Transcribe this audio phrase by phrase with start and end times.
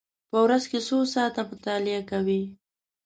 [0.29, 2.41] په ورځ کې څو ساعته مطالعه کوئ؟